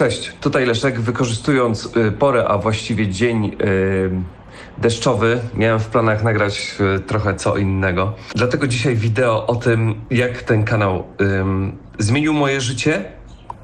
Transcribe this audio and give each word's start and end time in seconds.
Cześć, 0.00 0.32
tutaj 0.40 0.66
Leszek. 0.66 1.00
Wykorzystując 1.00 1.96
y, 1.96 2.12
porę, 2.12 2.48
a 2.48 2.58
właściwie 2.58 3.08
dzień 3.08 3.44
y, 3.46 4.10
deszczowy, 4.78 5.40
miałem 5.54 5.80
w 5.80 5.86
planach 5.86 6.24
nagrać 6.24 6.76
y, 6.96 7.00
trochę 7.00 7.34
co 7.34 7.56
innego. 7.56 8.14
Dlatego 8.34 8.66
dzisiaj 8.66 8.96
wideo 8.96 9.46
o 9.46 9.56
tym, 9.56 10.00
jak 10.10 10.42
ten 10.42 10.64
kanał 10.64 11.04
zmienił 11.98 12.32
moje 12.32 12.60
życie 12.60 13.04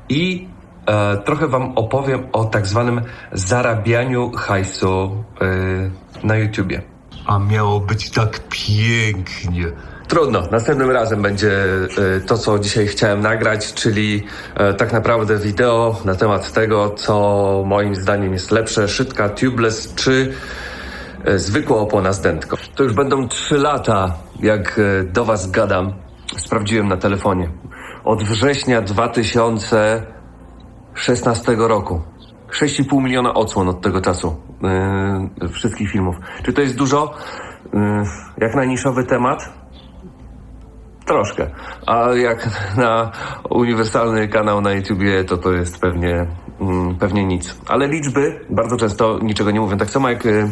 i 0.09 0.49
e, 0.87 1.17
trochę 1.17 1.49
Wam 1.49 1.73
opowiem 1.79 2.27
o 2.33 2.45
tak 2.45 2.67
zwanym 2.67 3.01
zarabianiu 3.33 4.31
hajsu 4.31 5.25
na 6.25 6.37
YouTubie. 6.37 6.83
A 7.27 7.39
miało 7.39 7.81
być 7.81 8.11
tak 8.11 8.41
pięknie. 8.49 9.67
Trudno, 10.09 10.43
następnym 10.51 10.91
razem 10.91 11.23
będzie 11.23 11.53
e, 11.53 12.21
to, 12.27 12.39
co 12.39 12.59
dzisiaj 12.59 12.87
chciałem 12.87 13.21
nagrać, 13.21 13.75
czyli 13.75 14.23
e, 14.55 14.75
tak 14.75 14.93
naprawdę 14.93 15.39
wideo 15.39 15.97
na 16.05 16.15
temat 16.15 16.53
tego, 16.53 16.91
co 16.91 17.65
moim 17.67 17.95
zdaniem 17.95 18.33
jest 18.33 18.51
lepsze, 18.51 18.89
szybka 18.89 19.29
tubeless 19.29 19.95
czy 19.95 20.35
e, 21.25 21.39
zwykła 21.39 21.77
opona 21.77 22.13
z. 22.13 22.47
To 22.75 22.83
już 22.83 22.93
będą 22.93 23.29
trzy 23.29 23.59
lata, 23.59 24.15
jak 24.41 24.81
do 25.13 25.25
Was 25.25 25.51
gadam. 25.51 25.93
Sprawdziłem 26.37 26.89
na 26.89 26.97
telefonie. 26.97 27.51
Od 28.05 28.23
września 28.23 28.83
2016 28.83 31.57
roku. 31.59 32.03
6,5 32.51 33.03
miliona 33.03 33.35
odsłon 33.35 33.69
od 33.69 33.81
tego 33.81 34.01
czasu 34.01 34.37
yy, 35.41 35.49
wszystkich 35.49 35.91
filmów. 35.91 36.17
Czy 36.43 36.53
to 36.53 36.61
jest 36.61 36.77
dużo? 36.77 37.15
Yy, 37.75 37.81
jak 38.39 38.55
na 38.55 38.65
niszowy 38.65 39.05
temat? 39.05 39.66
Troszkę. 41.07 41.51
A 41.87 42.09
jak 42.15 42.49
na 42.77 43.11
uniwersalny 43.51 44.29
kanał 44.29 44.61
na 44.61 44.73
YouTubie, 44.73 45.25
to 45.25 45.37
to 45.37 45.53
jest 45.53 45.81
pewnie, 45.81 46.27
mm, 46.61 46.97
pewnie 46.97 47.25
nic. 47.25 47.57
Ale 47.69 47.89
liczby 47.89 48.41
bardzo 48.51 48.77
często 48.77 49.19
niczego 49.23 49.51
nie 49.51 49.61
mówią. 49.61 49.77
Tak 49.77 49.91
samo 49.91 50.09
jak 50.09 50.27
y, 50.27 50.49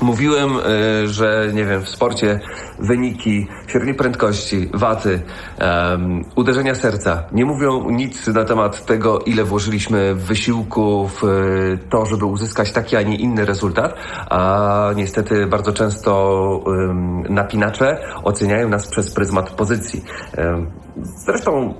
mówiłem, 0.00 0.50
y, 0.56 1.08
że 1.08 1.50
nie 1.54 1.64
wiem, 1.64 1.82
w 1.82 1.88
sporcie 1.88 2.40
wyniki, 2.78 3.46
średniej 3.66 3.94
prędkości, 3.94 4.70
waty, 4.74 5.20
em, 5.58 6.24
uderzenia 6.36 6.74
serca 6.74 7.22
nie 7.32 7.44
mówią 7.44 7.90
nic 7.90 8.26
na 8.26 8.44
temat 8.44 8.86
tego, 8.86 9.18
ile 9.18 9.44
włożyliśmy 9.44 10.14
wysiłku 10.14 11.08
w 11.08 11.24
y, 11.24 11.78
to, 11.90 12.06
żeby 12.06 12.24
uzyskać 12.24 12.72
taki, 12.72 12.96
a 12.96 13.02
nie 13.02 13.16
inny 13.16 13.44
rezultat. 13.44 13.94
A 14.30 14.90
niestety 14.96 15.46
bardzo 15.46 15.72
często 15.72 16.62
ym, 16.66 17.22
napinacze 17.28 17.98
oceniają 18.24 18.68
nas 18.68 18.86
przez 18.86 19.14
pryzmat 19.14 19.50
pozycji. 19.50 20.04
Em, 20.36 20.70
Zresztą 21.02 21.74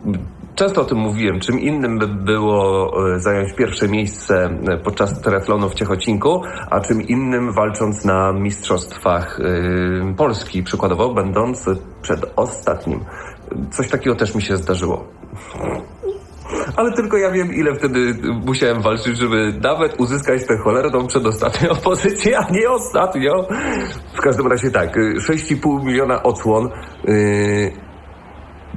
często 0.58 0.80
o 0.80 0.84
tym 0.84 0.98
mówiłem. 0.98 1.40
Czym 1.40 1.60
innym 1.60 1.98
by 1.98 2.06
było 2.06 2.92
e, 3.14 3.20
zająć 3.20 3.52
pierwsze 3.52 3.88
miejsce 3.88 4.50
e, 4.68 4.76
podczas 4.76 5.20
triathlonu 5.20 5.70
w 5.70 5.74
Ciechocinku, 5.74 6.42
a 6.70 6.80
czym 6.80 7.02
innym 7.02 7.52
walcząc 7.52 8.04
na 8.04 8.32
mistrzostwach 8.32 9.40
e, 9.40 10.14
Polski, 10.14 10.62
przykładowo 10.62 11.14
będąc 11.14 11.64
przed 12.02 12.20
ostatnim. 12.36 13.04
Coś 13.70 13.88
takiego 13.88 14.16
też 14.16 14.34
mi 14.34 14.42
się 14.42 14.56
zdarzyło. 14.56 15.04
Ale 16.76 16.92
tylko 16.92 17.16
ja 17.16 17.30
wiem, 17.30 17.54
ile 17.54 17.74
wtedy 17.74 18.14
musiałem 18.46 18.82
walczyć, 18.82 19.18
żeby 19.18 19.54
nawet 19.62 20.00
uzyskać 20.00 20.46
tę 20.46 20.56
cholerną 20.56 21.06
przedostatnią 21.06 21.76
pozycję, 21.90 22.38
a 22.38 22.50
nie 22.50 22.70
ostatnią. 22.70 23.32
W 24.14 24.20
każdym 24.20 24.46
razie 24.46 24.70
tak, 24.70 24.96
y, 24.96 25.14
6,5 25.14 25.84
miliona 25.84 26.22
odsłon. 26.22 26.68
Yy, 27.04 27.87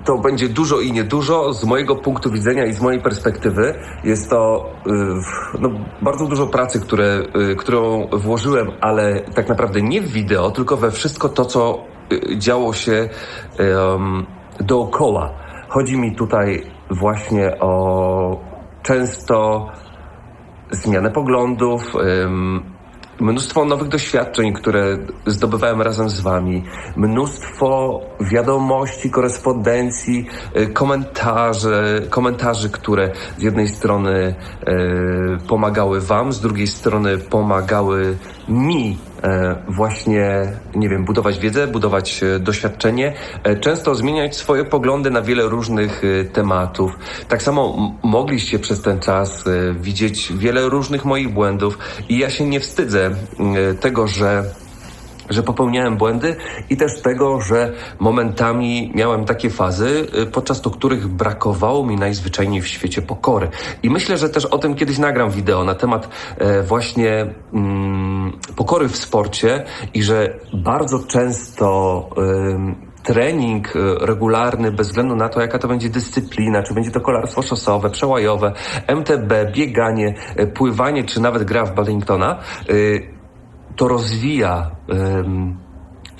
to 0.06 0.18
będzie 0.18 0.50
dużo 0.50 0.80
i 0.80 0.92
niedużo. 0.92 1.54
Z 1.54 1.66
mojego 1.66 1.96
punktu 1.96 2.32
widzenia 2.32 2.66
i 2.66 2.74
z 2.74 2.82
mojej 2.82 3.02
perspektywy 3.02 3.74
jest 4.04 4.30
to 4.30 4.70
y, 4.88 5.60
no, 5.60 5.70
bardzo 6.02 6.26
dużo 6.26 6.48
pracy, 6.48 6.80
które, 6.80 7.24
y, 7.52 7.56
którą 7.56 8.08
włożyłem, 8.08 8.72
ale 8.82 9.22
tak 9.22 9.50
naprawdę 9.50 9.82
nie 9.82 10.02
w 10.02 10.12
wideo, 10.12 10.52
tylko 10.52 10.78
we 10.78 10.92
wszystko 10.92 11.30
to, 11.30 11.46
co 11.46 11.84
y, 12.12 12.38
działo 12.38 12.74
się 12.74 13.10
em, 13.58 14.26
dookoła. 14.60 15.34
Chodzi 15.68 15.98
mi 15.98 16.16
tutaj 16.16 16.64
właśnie 16.90 17.60
o 17.60 18.40
często 18.84 19.68
zmianę 20.72 21.12
poglądów, 21.12 21.96
ym, 21.96 22.71
mnóstwo 23.22 23.66
nowych 23.66 23.88
doświadczeń, 23.88 24.54
które 24.54 24.98
zdobywałem 25.26 25.82
razem 25.82 26.10
z 26.10 26.22
Wami, 26.22 26.64
mnóstwo 26.96 28.02
wiadomości, 28.20 29.10
korespondencji, 29.10 30.26
komentarzy, 30.74 32.08
komentarzy, 32.10 32.70
które 32.70 33.12
z 33.38 33.42
jednej 33.44 33.68
strony 33.68 34.36
y, 34.68 35.48
pomagały 35.48 36.02
Wam, 36.02 36.34
z 36.34 36.40
drugiej 36.40 36.68
strony 36.68 37.18
pomagały 37.18 38.18
mi 38.50 38.98
właśnie, 39.68 40.52
nie 40.76 40.90
wiem, 40.90 41.06
budować 41.06 41.40
wiedzę, 41.40 41.68
budować 41.68 42.24
e, 42.24 42.40
doświadczenie, 42.40 43.14
e, 43.44 43.56
często 43.56 43.96
zmieniać 43.96 44.36
swoje 44.36 44.66
poglądy 44.66 45.12
na 45.12 45.22
wiele 45.22 45.44
różnych 45.44 46.02
e, 46.04 46.24
tematów. 46.24 47.00
Tak 47.28 47.44
samo 47.44 47.92
mogliście 48.04 48.60
przez 48.60 48.82
ten 48.82 49.00
czas 49.00 49.48
e, 49.48 49.74
widzieć 49.74 50.34
wiele 50.34 50.70
różnych 50.70 51.06
moich 51.06 51.30
błędów 51.34 51.78
i 52.10 52.18
ja 52.18 52.30
się 52.30 52.46
nie 52.46 52.60
wstydzę 52.60 53.06
e, 53.06 53.74
tego, 53.74 54.08
że 54.08 54.44
że 55.30 55.44
popełniałem 55.44 55.98
błędy 55.98 56.36
i 56.70 56.78
też 56.78 57.02
tego, 57.02 57.42
że 57.42 57.74
momentami 58.00 58.92
miałem 58.96 59.26
takie 59.26 59.50
fazy, 59.50 60.08
y, 60.22 60.26
podczas 60.26 60.62
których 60.72 61.08
brakowało 61.08 61.86
mi 61.86 61.96
najzwyczajniej 61.96 62.62
w 62.62 62.68
świecie 62.68 63.02
pokory. 63.02 63.50
I 63.84 63.90
myślę, 63.90 64.18
że 64.18 64.30
też 64.30 64.46
o 64.46 64.58
tym 64.58 64.76
kiedyś 64.76 64.98
nagram 64.98 65.32
wideo 65.32 65.64
na 65.64 65.76
temat 65.76 66.10
e, 66.38 66.64
właśnie 66.64 67.34
mm, 67.54 68.40
pokory 68.56 68.90
w 68.90 68.98
sporcie 68.98 69.64
i 69.94 70.04
że 70.04 70.40
bardzo 70.54 71.00
często 71.00 72.10
trening 73.04 73.76
y, 73.76 73.96
regularny, 74.06 74.72
bez 74.72 74.88
względu 74.88 75.16
na 75.16 75.30
to, 75.30 75.42
jaka 75.42 75.60
to 75.60 75.68
będzie 75.68 75.90
dyscyplina, 75.90 76.64
czy 76.64 76.74
będzie 76.74 76.92
to 76.92 77.02
kolarstwo 77.02 77.42
szosowe, 77.42 77.90
przełajowe, 77.90 78.54
MTB, 78.88 79.34
bieganie, 79.52 80.16
y, 80.40 80.48
pływanie, 80.48 81.04
czy 81.04 81.22
nawet 81.22 81.44
gra 81.44 81.66
w 81.66 81.76
badmintona, 81.76 82.40
y, 82.70 83.21
to 83.82 83.88
rozwija 83.88 84.72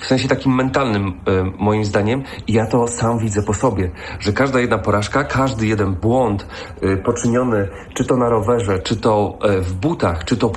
w 0.02 0.06
sensie 0.06 0.28
takim 0.28 0.54
mentalnym, 0.54 1.20
ym, 1.28 1.52
moim 1.58 1.84
zdaniem, 1.84 2.22
i 2.46 2.52
ja 2.52 2.66
to 2.66 2.88
sam 2.88 3.18
widzę 3.18 3.42
po 3.42 3.54
sobie, 3.54 3.90
że 4.20 4.32
każda 4.32 4.60
jedna 4.60 4.78
porażka, 4.78 5.24
każdy 5.24 5.66
jeden 5.66 5.94
błąd 5.94 6.46
y, 6.82 6.96
poczyniony, 6.96 7.68
czy 7.94 8.04
to 8.04 8.16
na 8.16 8.28
rowerze, 8.28 8.78
czy 8.78 8.96
to 8.96 9.38
y, 9.44 9.60
w 9.60 9.74
butach, 9.74 10.24
czy 10.24 10.36
to 10.36 10.52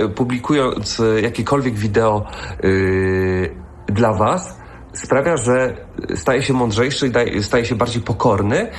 y, 0.00 0.08
publikując 0.08 1.00
y, 1.00 1.20
jakiekolwiek 1.22 1.74
wideo 1.74 2.26
y, 2.64 3.56
dla 3.86 4.12
Was, 4.12 4.60
sprawia, 4.92 5.36
że 5.36 5.76
staje 6.14 6.42
się 6.42 6.52
mądrzejszy 6.52 7.12
staje 7.42 7.64
się 7.64 7.74
bardziej 7.74 8.02
pokorny, 8.02 8.70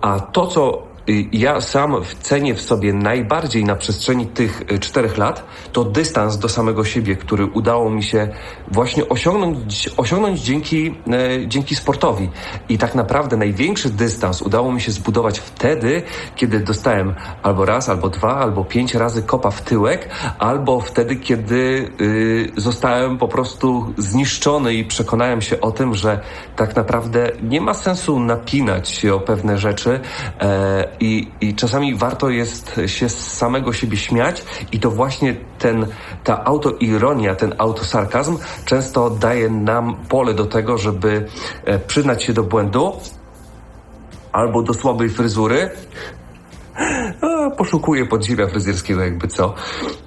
a 0.00 0.20
to, 0.20 0.46
co 0.46 0.87
ja 1.32 1.60
sam 1.60 1.96
cenię 2.20 2.54
w 2.54 2.60
sobie 2.60 2.92
najbardziej 2.92 3.64
na 3.64 3.76
przestrzeni 3.76 4.26
tych 4.26 4.62
y, 4.72 4.78
czterech 4.78 5.18
lat, 5.18 5.44
to 5.72 5.84
dystans 5.84 6.38
do 6.38 6.48
samego 6.48 6.84
siebie, 6.84 7.16
który 7.16 7.46
udało 7.46 7.90
mi 7.90 8.02
się 8.02 8.28
właśnie 8.70 9.08
osiągnąć, 9.08 9.90
osiągnąć 9.96 10.40
dzięki, 10.40 10.94
e, 11.12 11.46
dzięki 11.46 11.74
sportowi. 11.74 12.28
I 12.68 12.78
tak 12.78 12.94
naprawdę 12.94 13.36
największy 13.36 13.90
dystans 13.90 14.42
udało 14.42 14.72
mi 14.72 14.80
się 14.80 14.92
zbudować 14.92 15.38
wtedy, 15.38 16.02
kiedy 16.36 16.60
dostałem 16.60 17.14
albo 17.42 17.64
raz, 17.64 17.88
albo 17.88 18.08
dwa, 18.08 18.36
albo 18.36 18.64
pięć 18.64 18.94
razy 18.94 19.22
kopa 19.22 19.50
w 19.50 19.62
tyłek, 19.62 20.08
albo 20.38 20.80
wtedy, 20.80 21.16
kiedy 21.16 21.90
y, 22.00 22.50
zostałem 22.56 23.18
po 23.18 23.28
prostu 23.28 23.94
zniszczony 23.98 24.74
i 24.74 24.84
przekonałem 24.84 25.42
się 25.42 25.60
o 25.60 25.70
tym, 25.70 25.94
że 25.94 26.20
tak 26.56 26.76
naprawdę 26.76 27.30
nie 27.42 27.60
ma 27.60 27.74
sensu 27.74 28.20
napinać 28.20 28.88
się 28.88 29.14
o 29.14 29.20
pewne 29.20 29.58
rzeczy 29.58 30.00
e, 30.40 30.97
i, 31.00 31.28
i 31.40 31.54
czasami 31.54 31.94
warto 31.94 32.30
jest 32.30 32.80
się 32.86 33.08
z 33.08 33.32
samego 33.36 33.72
siebie 33.72 33.96
śmiać 33.96 34.44
i 34.72 34.80
to 34.80 34.90
właśnie 34.90 35.36
ten, 35.58 35.86
ta 36.24 36.44
autoironia, 36.44 37.34
ten 37.34 37.54
autosarkazm 37.58 38.38
często 38.64 39.10
daje 39.10 39.50
nam 39.50 39.96
pole 40.08 40.34
do 40.34 40.46
tego, 40.46 40.78
żeby 40.78 41.28
e, 41.64 41.78
przyznać 41.78 42.24
się 42.24 42.32
do 42.32 42.42
błędu 42.42 42.92
albo 44.32 44.62
do 44.62 44.74
słabej 44.74 45.10
fryzury. 45.10 45.70
A, 47.20 47.50
poszukuję 47.50 48.06
podziwia 48.06 48.46
fryzjerskiego, 48.46 49.00
jakby 49.04 49.28
co. 49.28 49.54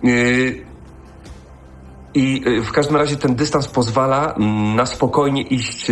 Yy, 0.04 0.72
i 2.14 2.44
y, 2.48 2.62
w 2.62 2.72
każdym 2.72 2.96
razie 2.96 3.16
ten 3.16 3.36
dystans 3.36 3.68
pozwala 3.68 4.34
mm, 4.34 4.76
na 4.76 4.86
spokojnie 4.86 5.42
iść, 5.42 5.92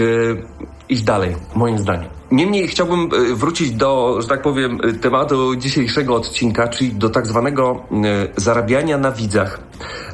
iść 0.89 1.03
dalej, 1.03 1.35
moim 1.55 1.77
zdaniem. 1.77 2.18
Niemniej 2.31 2.67
chciałbym 2.67 3.09
y, 3.13 3.35
wrócić 3.35 3.71
do, 3.71 4.21
że 4.21 4.27
tak 4.27 4.41
powiem, 4.41 4.79
y, 4.85 4.93
tematu 4.93 5.55
dzisiejszego 5.55 6.15
odcinka, 6.15 6.67
czyli 6.67 6.93
do 6.93 7.09
tak 7.09 7.27
zwanego 7.27 7.83
y, 8.35 8.41
zarabiania 8.41 8.97
na 8.97 9.11
widzach, 9.11 9.59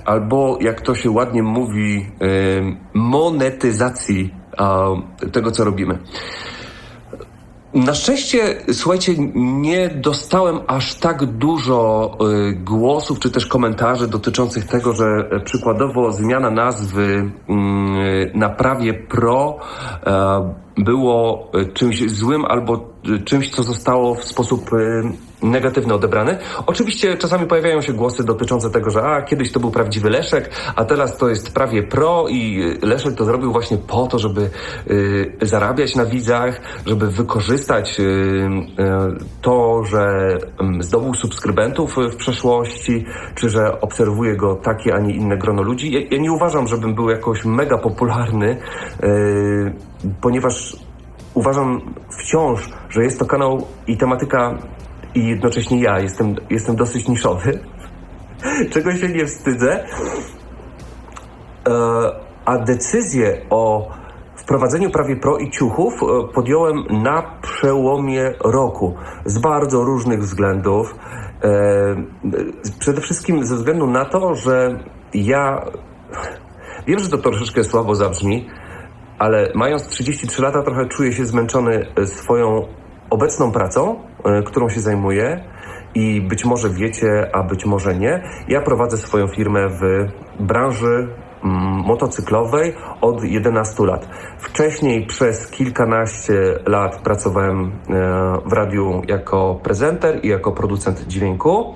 albo 0.05 0.57
jak 0.61 0.81
to 0.81 0.95
się 0.95 1.11
ładnie 1.11 1.43
mówi, 1.43 2.05
monetyzacji 2.93 4.33
tego, 5.31 5.51
co 5.51 5.63
robimy. 5.63 5.99
Na 7.73 7.93
szczęście, 7.93 8.61
słuchajcie, 8.73 9.13
nie 9.35 9.89
dostałem 9.89 10.59
aż 10.67 10.95
tak 10.95 11.25
dużo 11.25 12.11
głosów 12.55 13.19
czy 13.19 13.31
też 13.31 13.45
komentarzy 13.45 14.07
dotyczących 14.07 14.65
tego, 14.65 14.93
że 14.93 15.05
e, 15.05 15.39
przykładowo 15.39 16.11
zmiana 16.11 16.51
nazwy 16.51 17.31
mm, 17.47 17.95
na 18.33 18.49
prawie 18.49 18.93
pro 18.93 19.57
e, 20.05 20.64
było 20.77 21.47
e, 21.53 21.65
czymś 21.65 22.09
złym 22.09 22.45
albo 22.45 22.89
e, 23.15 23.19
czymś, 23.19 23.49
co 23.49 23.63
zostało 23.63 24.15
w 24.15 24.23
sposób 24.23 24.73
e, 24.73 24.77
negatywny 25.43 25.93
odebrane. 25.93 26.39
Oczywiście 26.65 27.17
czasami 27.17 27.47
pojawiają 27.47 27.81
się 27.81 27.93
głosy 27.93 28.23
dotyczące 28.23 28.69
tego, 28.69 28.89
że 28.89 29.03
a, 29.03 29.21
kiedyś 29.21 29.51
to 29.51 29.59
był 29.59 29.71
prawdziwy 29.71 30.09
Leszek, 30.09 30.49
a 30.75 30.85
teraz 30.85 31.17
to 31.17 31.29
jest 31.29 31.53
prawie 31.53 31.83
pro 31.83 32.25
i 32.29 32.63
Leszek 32.81 33.15
to 33.15 33.25
zrobił 33.25 33.51
właśnie 33.51 33.77
po 33.77 34.07
to, 34.07 34.19
żeby 34.19 34.49
zarabiać 35.41 35.95
na 35.95 36.05
widzach, 36.05 36.61
żeby 36.85 37.11
wykorzystać 37.11 37.97
to, 39.41 39.83
że 39.83 40.37
em, 40.59 40.83
zdobył 40.83 41.13
subskrybentów 41.13 41.95
w 42.11 42.15
przeszłości, 42.15 43.05
czy 43.35 43.49
że 43.49 43.81
obserwuje 43.81 44.35
go 44.35 44.55
takie, 44.55 44.95
a 44.95 44.99
nie 44.99 45.13
inne 45.13 45.37
grono 45.37 45.61
ludzi. 45.61 45.91
Ja, 45.91 45.99
ja 46.11 46.17
nie 46.17 46.31
uważam, 46.31 46.67
żebym 46.67 46.95
był 46.95 47.09
jakoś 47.09 47.45
mega 47.45 47.77
popularny, 47.77 48.57
ponieważ 50.21 50.64
uważam 51.35 51.93
wciąż, 52.09 52.69
że 52.89 53.03
jest 53.03 53.19
to 53.19 53.25
kanał 53.25 53.67
i 53.87 53.97
tematyka 53.97 54.57
i 55.15 55.27
jednocześnie 55.27 55.81
ja 55.81 55.99
jestem, 55.99 56.35
jestem 56.49 56.75
dosyć 56.75 57.07
niszowy, 57.07 57.59
czego 58.73 58.91
się 58.91 59.09
nie 59.09 59.25
wstydzę. 59.25 59.85
E, 61.67 62.25
a 62.45 62.57
decyzję 62.57 63.41
o 63.49 63.91
wprowadzeniu 64.35 64.91
prawie 64.91 65.15
pro 65.15 65.37
i 65.37 65.51
ciuchów 65.51 65.93
e, 66.03 66.33
podjąłem 66.33 66.83
na 66.89 67.39
przełomie 67.41 68.33
roku 68.39 68.95
z 69.25 69.39
bardzo 69.39 69.83
różnych 69.83 70.21
względów. 70.21 70.95
E, 71.43 71.49
przede 72.79 73.01
wszystkim 73.01 73.45
ze 73.45 73.55
względu 73.55 73.87
na 73.87 74.05
to, 74.05 74.35
że 74.35 74.79
ja 75.13 75.65
wiem, 76.87 76.99
że 76.99 77.09
to 77.09 77.17
troszeczkę 77.17 77.63
słabo 77.63 77.95
zabrzmi, 77.95 78.49
ale 79.19 79.51
mając 79.55 79.87
33 79.87 80.41
lata 80.41 80.61
trochę 80.61 80.85
czuję 80.85 81.13
się 81.13 81.25
zmęczony 81.25 81.87
e, 81.95 82.07
swoją 82.07 82.67
obecną 83.09 83.51
pracą, 83.51 83.99
e, 84.23 84.43
którą 84.43 84.69
się 84.69 84.79
zajmuję 84.79 85.43
i 85.95 86.21
być 86.21 86.45
może 86.45 86.69
wiecie, 86.69 87.35
a 87.35 87.43
być 87.43 87.65
może 87.65 87.95
nie. 87.95 88.23
Ja 88.47 88.61
prowadzę 88.61 88.97
swoją 88.97 89.27
firmę 89.27 89.67
w 89.69 90.07
branży 90.39 91.07
mm, 91.43 91.63
motocyklowej 91.85 92.75
od 93.01 93.23
11 93.23 93.83
lat. 93.83 94.09
Wcześniej 94.39 95.05
przez 95.05 95.47
kilkanaście 95.47 96.59
lat 96.67 97.01
pracowałem 97.03 97.65
e, 97.65 97.71
w 98.45 98.53
radiu 98.53 99.01
jako 99.07 99.59
prezenter 99.63 100.25
i 100.25 100.27
jako 100.27 100.51
producent 100.51 101.07
dźwięku. 101.07 101.73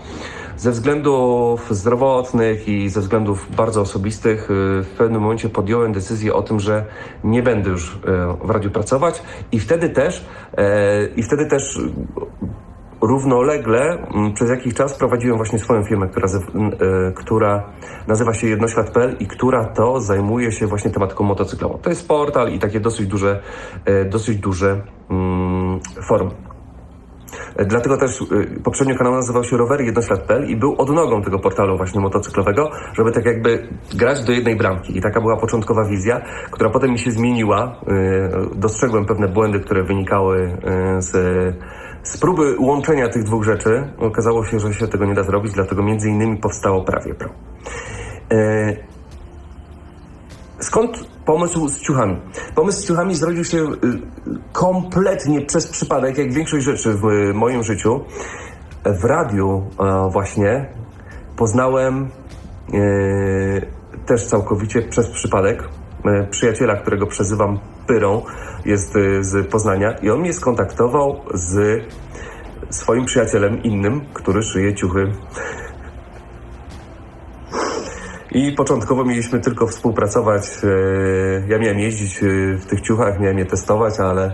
Ze 0.60 0.72
względów 0.72 1.68
zdrowotnych 1.70 2.68
i 2.68 2.90
ze 2.90 3.02
względów 3.02 3.56
bardzo 3.56 3.82
osobistych 3.82 4.52
y, 4.52 4.84
w 4.84 4.90
pewnym 4.98 5.22
momencie 5.22 5.50
podjąłem 5.50 5.94
decyzję 5.94 6.34
o 6.34 6.42
tym, 6.42 6.60
że 6.60 6.86
nie 7.24 7.44
będę 7.44 7.70
już 7.70 7.96
e, 7.96 8.38
w 8.48 8.50
radiu 8.50 8.72
pracować 8.72 9.24
i 9.52 9.60
wtedy 9.60 9.90
też 9.90 10.26
e, 10.58 11.08
i 11.16 11.24
wtedy 11.24 11.46
też 11.46 11.78
y, 11.78 11.92
równolegle 13.02 14.08
mm, 14.14 14.34
przez 14.34 14.50
jakiś 14.50 14.74
czas 14.74 14.98
prowadziłem 14.98 15.38
właśnie 15.38 15.60
swoją 15.60 15.84
firmę, 15.84 16.08
która, 16.08 16.28
która 17.16 17.70
nazywa 18.08 18.34
się 18.34 18.48
Jednoślad.pl 18.48 19.16
i 19.20 19.28
która 19.28 19.66
to 19.66 20.02
zajmuje 20.02 20.52
się 20.52 20.68
właśnie 20.68 20.92
tematyką 20.92 21.24
motocyklową. 21.24 21.78
To 21.78 21.90
jest 21.90 22.08
portal 22.08 22.52
i 22.52 22.60
takie 22.60 22.80
dosyć 22.80 23.08
duże, 23.08 23.42
dosyć 24.10 24.38
duże 24.38 24.82
mm, 25.10 25.80
forum. 26.08 26.49
Dlatego 27.66 27.98
też 27.98 28.22
y, 28.22 28.26
poprzednio 28.64 28.96
kanał 28.96 29.14
nazywał 29.14 29.44
się 29.44 29.58
Rowery 29.58 29.86
Jednoślad.pl 29.86 30.50
i 30.50 30.56
był 30.56 30.76
odnogą 30.78 31.22
tego 31.22 31.40
portalu 31.40 31.78
właśnie 31.78 32.02
motocyklowego, 32.02 32.72
żeby 32.94 33.12
tak 33.12 33.26
jakby 33.26 33.68
grać 33.94 34.24
do 34.24 34.31
jednej 34.31 34.56
bramki. 34.56 34.98
I 34.98 35.02
taka 35.02 35.22
była 35.22 35.38
początkowa 35.38 35.86
wizja, 35.86 36.22
która 36.52 36.70
potem 36.70 36.92
mi 36.92 37.00
się 37.00 37.12
zmieniła. 37.12 37.76
Y, 38.56 38.60
Dostrzegłem 38.60 39.06
pewne 39.06 39.28
błędy, 39.28 39.60
które 39.60 39.84
wynikały 39.84 40.58
y, 40.98 41.02
z, 41.02 41.12
z 42.04 42.18
próby 42.18 42.56
łączenia 42.60 43.10
tych 43.10 43.24
dwóch 43.24 43.44
rzeczy. 43.44 43.94
Okazało 43.98 44.46
się, 44.46 44.60
że 44.60 44.74
się 44.74 44.88
tego 44.88 45.06
nie 45.06 45.14
da 45.14 45.24
zrobić, 45.24 45.54
dlatego 45.54 45.84
między 45.84 46.10
innymi 46.10 46.38
powstało 46.38 46.84
Prawie 46.84 47.14
Pro. 47.14 47.30
E, 50.60 50.64
Skąd 50.64 51.08
pomysł 51.26 51.68
z 51.68 51.80
ciuchami? 51.80 52.18
Pomysł 52.56 52.80
z 52.80 52.88
ciuchami 52.88 53.16
zrodził 53.16 53.44
się 53.46 53.58
y, 53.58 53.78
kompletnie 54.52 55.42
przez 55.42 55.68
przypadek, 55.68 56.18
jak 56.18 56.34
większość 56.34 56.66
rzeczy 56.66 56.94
w 56.94 57.34
moim 57.34 57.64
życiu. 57.64 58.06
W 58.86 59.04
radiu 59.04 59.64
e, 59.80 60.10
właśnie 60.12 60.66
poznałem 61.38 62.10
y, 62.74 63.68
też 64.06 64.26
całkowicie 64.26 64.82
przez 64.82 65.08
przypadek 65.08 65.64
e, 66.06 66.28
przyjaciela, 66.28 66.76
którego 66.76 67.08
przezywam 67.08 67.60
Pyrą, 67.88 68.22
jest 68.66 68.94
z 69.22 69.48
Poznania 69.48 69.92
i 69.92 70.10
on 70.10 70.20
mnie 70.20 70.34
skontaktował 70.34 71.22
z 71.34 71.84
swoim 72.70 73.06
przyjacielem 73.06 73.64
innym, 73.64 74.02
który 74.14 74.44
szyje 74.44 74.76
ciuchy 74.76 75.12
i 78.47 78.51
początkowo 78.51 79.06
mieliśmy 79.06 79.39
tylko 79.39 79.68
współpracować. 79.68 80.44
e, 80.63 81.47
Ja 81.47 81.59
miałem 81.59 81.80
jeździć 81.80 82.24
e, 82.24 82.27
w 82.57 82.65
tych 82.65 82.81
ciuchach, 82.81 83.19
miałem 83.19 83.38
je 83.38 83.45
testować, 83.45 84.00
ale, 84.00 84.33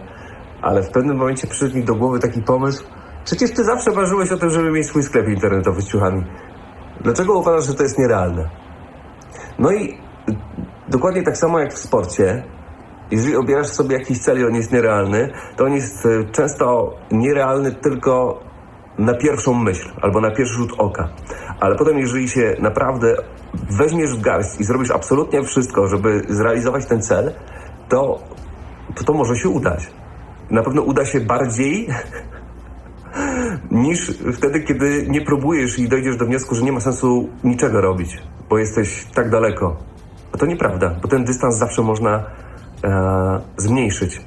ale 0.62 0.84
w 0.84 0.90
pewnym 0.90 1.18
momencie 1.18 1.48
przyszedł 1.48 1.76
mi 1.76 1.84
do 1.84 1.96
głowy 1.96 2.20
taki 2.20 2.42
pomysł. 2.42 2.84
Przecież 3.26 3.52
ty 3.52 3.64
zawsze 3.64 3.92
marzyłeś 3.92 4.32
o 4.32 4.38
tym, 4.38 4.50
żeby 4.50 4.72
mieć 4.72 4.88
swój 4.88 5.04
sklep 5.04 5.28
internetowy 5.28 5.82
z 5.82 5.88
ciuchami. 5.88 6.24
Dlaczego 7.02 7.40
uważasz, 7.40 7.68
że 7.68 7.74
to 7.74 7.84
jest 7.84 8.00
nierealne? 8.00 8.50
No 9.60 9.72
i 9.72 9.98
dokładnie 10.88 11.24
tak 11.24 11.38
samo 11.38 11.60
jak 11.60 11.74
w 11.74 11.78
sporcie, 11.78 12.44
jeżeli 13.12 13.36
obierasz 13.36 13.68
sobie 13.68 13.98
jakiś 13.98 14.20
cel 14.20 14.40
i 14.40 14.46
on 14.46 14.56
jest 14.56 14.72
nierealny, 14.72 15.30
to 15.56 15.66
on 15.66 15.74
jest 15.74 16.06
e, 16.06 16.32
często 16.32 16.94
nierealny 17.12 17.72
tylko 17.72 18.40
na 18.98 19.14
pierwszą 19.14 19.54
myśl 19.54 19.90
albo 20.02 20.22
na 20.22 20.32
pierwszy 20.32 20.54
rzut 20.54 20.74
oka. 20.78 21.10
Ale 21.60 21.76
potem, 21.76 22.00
jeżeli 22.00 22.30
się 22.30 22.56
naprawdę 22.60 23.16
weźmiesz 23.70 24.18
w 24.18 24.22
garść 24.22 24.60
i 24.60 24.64
zrobisz 24.64 24.92
absolutnie 24.92 25.44
wszystko, 25.44 25.88
żeby 25.88 26.22
zrealizować 26.30 26.86
ten 26.86 27.02
cel, 27.02 27.34
to 27.90 28.20
to, 28.96 29.04
to 29.04 29.14
może 29.14 29.36
się 29.36 29.50
udać. 29.50 29.90
Na 30.50 30.64
pewno 30.64 30.82
uda 30.82 31.06
się 31.06 31.20
bardziej 31.20 31.88
niż 33.72 34.14
wtedy, 34.34 34.60
kiedy 34.60 35.06
nie 35.10 35.22
próbujesz 35.22 35.80
i 35.80 35.90
dojdziesz 35.90 36.18
do 36.18 36.26
wniosku, 36.26 36.56
że 36.56 36.62
nie 36.62 36.72
ma 36.72 36.80
sensu 36.80 37.30
niczego 37.44 37.82
robić, 37.82 38.18
bo 38.50 38.58
jesteś 38.58 39.06
tak 39.14 39.30
daleko. 39.30 39.78
A 40.34 40.38
to 40.38 40.46
nieprawda, 40.46 40.90
bo 41.02 41.08
ten 41.08 41.24
dystans 41.24 41.56
zawsze 41.56 41.82
można 41.82 42.24
e, 42.84 43.42
zmniejszyć. 43.58 44.22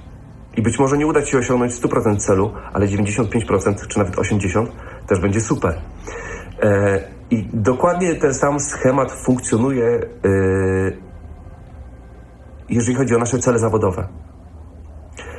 I 0.56 0.62
być 0.62 0.78
może 0.78 0.98
nie 0.98 1.06
uda 1.06 1.22
Ci 1.22 1.30
się 1.30 1.38
osiągnąć 1.38 1.72
100% 1.72 2.16
celu, 2.16 2.52
ale 2.72 2.86
95% 2.86 3.86
czy 3.86 3.98
nawet 3.98 4.16
80% 4.16 4.66
też 5.06 5.20
będzie 5.20 5.40
super. 5.40 5.80
E, 6.62 7.17
I 7.30 7.48
dokładnie 7.52 8.14
ten 8.14 8.34
sam 8.34 8.60
schemat 8.60 9.12
funkcjonuje, 9.12 9.86
e, 9.86 9.98
jeżeli 12.68 12.96
chodzi 12.98 13.14
o 13.14 13.18
nasze 13.18 13.38
cele 13.38 13.58
zawodowe. 13.58 14.08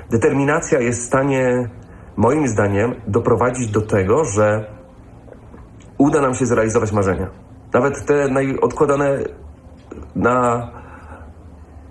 Determinacja 0.10 0.80
jest 0.80 1.02
w 1.02 1.06
stanie, 1.06 1.70
moim 2.18 2.48
zdaniem, 2.48 2.96
doprowadzić 3.08 3.72
do 3.72 3.82
tego, 3.82 4.26
że 4.26 4.66
uda 5.98 6.22
nam 6.22 6.36
się 6.36 6.46
zrealizować 6.46 6.92
marzenia. 6.92 7.30
Nawet 7.74 8.06
te 8.06 8.28
najodkładane 8.28 9.20
na 10.16 10.68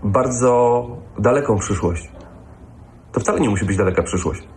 bardzo 0.02 0.87
daleką 1.19 1.59
przyszłość. 1.59 2.12
To 3.12 3.21
wcale 3.21 3.40
nie 3.40 3.49
musi 3.49 3.64
być 3.64 3.76
daleka 3.76 4.02
przyszłość. 4.02 4.49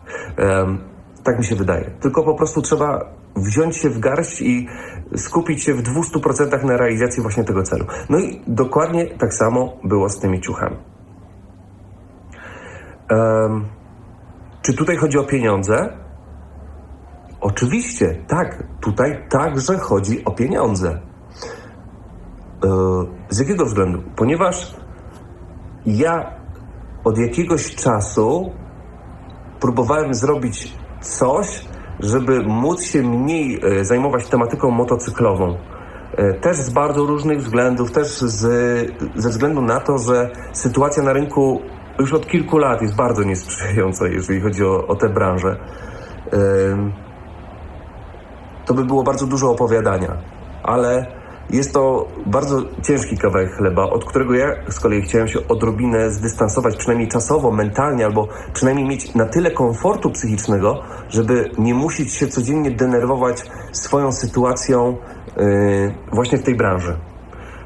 Tak 1.24 1.38
mi 1.38 1.45
się 1.45 1.55
wydaje. 1.55 1.91
Tylko 2.00 2.24
po 2.24 2.36
prostu 2.36 2.62
trzeba 2.62 3.05
wziąć 3.35 3.77
się 3.77 3.89
w 3.89 4.00
garść 4.00 4.41
i 4.41 4.67
skupić 5.15 5.63
się 5.63 5.73
w 5.73 5.83
200% 5.83 6.63
na 6.63 6.77
realizacji 6.77 7.21
właśnie 7.21 7.43
tego 7.43 7.63
celu. 7.63 7.85
No 8.09 8.19
i 8.19 8.41
dokładnie 8.47 9.05
tak 9.05 9.33
samo 9.33 9.77
było 9.83 10.09
z 10.09 10.19
tymi 10.19 10.41
ciuchami. 10.41 10.77
Em, 13.09 13.65
czy 14.61 14.73
tutaj 14.73 14.97
chodzi 14.97 15.17
o 15.17 15.23
pieniądze? 15.23 15.97
Oczywiście, 17.41 18.15
tak. 18.27 18.63
Tutaj 18.81 19.25
także 19.29 19.77
chodzi 19.77 20.25
o 20.25 20.31
pieniądze. 20.31 20.89
E, 20.89 22.69
z 23.29 23.39
jakiego 23.39 23.65
względu? 23.65 24.03
Ponieważ 24.15 24.75
ja 25.85 26.31
od 27.03 27.17
jakiegoś 27.17 27.75
czasu 27.75 28.51
próbowałem 29.59 30.13
zrobić 30.13 30.73
coś, 31.01 31.65
żeby 32.01 32.43
móc 32.43 32.84
się 32.84 33.01
mniej 33.03 33.60
e, 33.63 33.86
zajmować 33.86 34.27
tematyką 34.27 34.72
motocyklową. 34.72 35.58
E, 36.17 36.34
Też 36.34 36.58
z 36.58 36.70
bardzo 36.70 37.05
różnych 37.05 37.39
względów, 37.39 37.91
też 37.91 38.08
z, 38.08 38.39
ze 39.15 39.29
względu 39.29 39.62
na 39.62 39.79
to, 39.79 39.98
że 39.98 40.29
sytuacja 40.53 41.03
na 41.03 41.13
rynku 41.13 41.62
już 42.00 42.13
od 42.13 42.27
kilku 42.27 42.58
lat 42.58 42.81
jest 42.81 42.96
bardzo 42.96 43.24
niesprzyjająca, 43.24 44.08
jeżeli 44.08 44.41
chodzi 44.41 44.65
o, 44.65 44.88
o 44.88 44.96
tę 44.96 45.10
branżę. 45.10 45.58
To 48.65 48.74
by 48.74 48.86
było 48.86 49.03
bardzo 49.03 49.27
dużo 49.27 49.51
opowiadania, 49.51 50.17
ale 50.63 51.21
jest 51.51 51.74
to 51.74 52.08
bardzo 52.25 52.62
ciężki 52.84 53.17
kawałek 53.17 53.55
chleba, 53.55 53.84
od 53.84 54.05
którego 54.05 54.34
ja 54.34 54.48
z 54.70 54.79
kolei 54.79 55.01
chciałem 55.01 55.27
się 55.27 55.48
odrobinę 55.48 56.12
zdystansować, 56.12 56.75
przynajmniej 56.75 57.08
czasowo, 57.08 57.51
mentalnie, 57.51 58.05
albo 58.05 58.27
przynajmniej 58.53 58.88
mieć 58.88 59.15
na 59.15 59.25
tyle 59.25 59.51
komfortu 59.51 60.10
psychicznego, 60.10 60.84
żeby 61.10 61.51
nie 61.58 61.74
musieć 61.74 62.13
się 62.13 62.27
codziennie 62.27 62.72
denerwować 62.72 63.43
swoją 63.72 64.12
sytuacją 64.12 64.98
yy, 65.38 65.93
właśnie 66.12 66.38
w 66.38 66.43
tej 66.43 66.55
branży. 66.55 66.98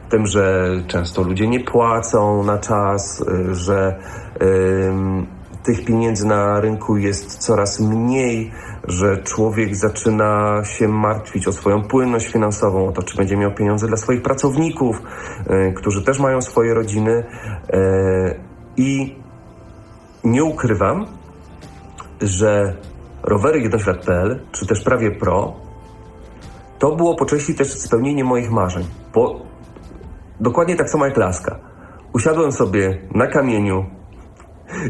Tym, 0.10 0.28
że 0.28 0.70
często 0.88 1.24
ludzie 1.24 1.48
nie 1.48 1.60
płacą 1.60 2.44
na 2.44 2.58
czas, 2.58 3.22
y, 3.22 3.56
że 3.56 4.00
ym, 4.90 5.28
tych 5.64 5.86
pieniędzy 5.86 6.28
na 6.28 6.62
rynku 6.62 6.98
jest 6.98 7.38
coraz 7.38 7.80
mniej, 7.80 8.52
że 8.88 9.18
człowiek 9.18 9.76
zaczyna 9.76 10.62
się 10.64 10.88
martwić 10.88 11.48
o 11.48 11.52
swoją 11.52 11.84
płynność 11.84 12.28
finansową, 12.28 12.88
o 12.88 12.92
to, 12.92 13.04
czy 13.04 13.18
będzie 13.18 13.38
miał 13.38 13.52
pieniądze 13.52 13.88
dla 13.88 13.98
swoich 13.98 14.22
pracowników, 14.22 15.02
y, 15.70 15.74
którzy 15.74 16.04
też 16.04 16.20
mają 16.20 16.42
swoje 16.42 16.74
rodziny. 16.74 17.12
Y, 17.74 18.40
I 18.78 19.16
nie 20.24 20.44
ukrywam, 20.44 21.06
że 22.22 22.76
rowery 23.24 23.60
jednoślad.pl, 23.60 24.40
czy 24.52 24.66
też 24.66 24.84
prawie 24.84 25.12
pro, 25.12 25.54
to 26.80 26.96
było 26.96 27.16
po 27.16 27.26
części 27.26 27.56
też 27.56 27.74
spełnienie 27.74 28.24
moich 28.24 28.52
marzeń. 28.52 28.86
Bo 29.14 29.42
dokładnie 30.40 30.76
tak 30.76 30.90
samo 30.90 31.06
jak 31.06 31.18
laska. 31.18 31.60
Usiadłem 32.14 32.52
sobie 32.52 33.02
na 33.12 33.28
kamieniu 33.28 33.86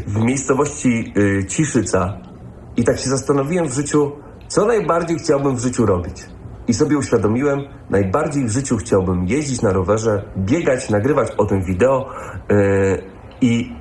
w 0.06 0.20
miejscowości 0.20 1.12
y, 1.16 1.44
Ciszyca 1.44 2.18
i 2.76 2.84
tak 2.84 2.98
się 2.98 3.10
zastanowiłem 3.10 3.68
w 3.68 3.72
życiu, 3.72 4.12
co 4.48 4.66
najbardziej 4.66 5.18
chciałbym 5.18 5.56
w 5.56 5.60
życiu 5.60 5.86
robić. 5.86 6.26
I 6.68 6.74
sobie 6.74 6.98
uświadomiłem, 6.98 7.60
najbardziej 7.90 8.44
w 8.44 8.50
życiu 8.50 8.76
chciałbym 8.76 9.26
jeździć 9.28 9.62
na 9.62 9.72
rowerze, 9.72 10.22
biegać, 10.36 10.90
nagrywać 10.90 11.30
o 11.38 11.44
tym 11.44 11.62
wideo 11.62 12.10
y, 12.50 13.02
i 13.40 13.72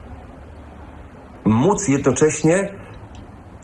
móc 1.46 1.88
jednocześnie 1.88 2.72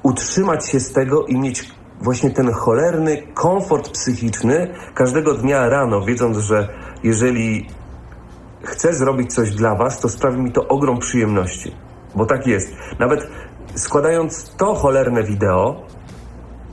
utrzymać 0.03 0.69
się 0.69 0.79
z 0.79 0.93
tego 0.93 1.25
i 1.25 1.37
mieć 1.37 1.71
właśnie 2.01 2.31
ten 2.31 2.51
cholerny 2.51 3.23
komfort 3.33 3.89
psychiczny 3.89 4.73
każdego 4.93 5.33
dnia 5.33 5.69
rano, 5.69 6.01
wiedząc, 6.01 6.37
że 6.37 6.69
jeżeli 7.03 7.67
chcę 8.63 8.93
zrobić 8.93 9.33
coś 9.33 9.51
dla 9.51 9.75
Was, 9.75 9.99
to 9.99 10.09
sprawi 10.09 10.41
mi 10.41 10.51
to 10.51 10.67
ogrom 10.67 10.99
przyjemności. 10.99 11.71
Bo 12.15 12.25
tak 12.25 12.47
jest. 12.47 12.73
Nawet 12.99 13.27
składając 13.75 14.55
to 14.57 14.75
cholerne 14.75 15.23
wideo, 15.23 15.81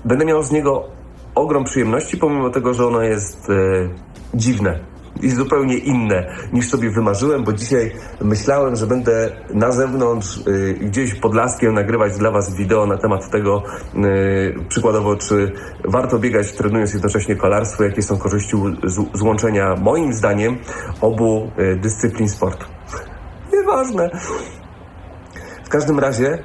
będę 0.04 0.24
miał 0.24 0.42
z 0.42 0.50
niego 0.50 0.84
ogrom 1.34 1.64
przyjemności, 1.64 2.16
pomimo 2.16 2.50
tego, 2.50 2.74
że 2.74 2.86
ono 2.86 3.02
jest 3.02 3.50
e, 3.50 3.54
dziwne 4.34 4.80
i 5.22 5.30
zupełnie 5.30 5.78
inne 5.78 6.26
niż 6.52 6.68
sobie 6.68 6.90
wymarzyłem, 6.90 7.44
bo 7.44 7.52
dzisiaj 7.52 7.92
myślałem, 8.20 8.76
że 8.76 8.86
będę 8.86 9.30
na 9.54 9.72
zewnątrz 9.72 10.36
y, 10.46 10.74
gdzieś 10.80 11.14
pod 11.14 11.34
laskiem 11.34 11.74
nagrywać 11.74 12.18
dla 12.18 12.30
Was 12.30 12.54
wideo 12.54 12.86
na 12.86 12.96
temat 12.96 13.30
tego, 13.30 13.62
y, 13.94 14.54
przykładowo, 14.68 15.16
czy 15.16 15.52
warto 15.84 16.18
biegać 16.18 16.52
trenując 16.52 16.92
jednocześnie 16.92 17.36
kolarstwo, 17.36 17.84
jakie 17.84 18.02
są 18.02 18.18
korzyści 18.18 18.56
z, 18.84 19.18
z 19.18 19.22
łączenia, 19.22 19.76
moim 19.76 20.12
zdaniem, 20.12 20.58
obu 21.00 21.50
dyscyplin 21.80 22.28
sportu. 22.28 22.66
Nieważne. 23.52 24.10
W 25.64 25.68
każdym 25.68 25.98
razie, 25.98 26.38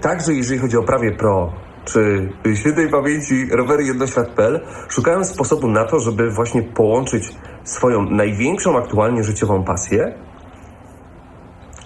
także 0.00 0.34
jeżeli 0.34 0.60
chodzi 0.60 0.76
o 0.76 0.82
prawie 0.82 1.12
pro, 1.12 1.52
czy 1.84 2.28
świętej 2.54 2.88
pamięci 2.88 3.48
rowery 3.50 3.84
jednoślad.pl, 3.84 4.60
szukałem 4.88 5.24
sposobu 5.24 5.68
na 5.68 5.84
to, 5.84 6.00
żeby 6.00 6.30
właśnie 6.30 6.62
połączyć 6.62 7.36
swoją 7.64 8.10
największą 8.10 8.78
aktualnie 8.78 9.24
życiową 9.24 9.64
pasję 9.64 10.14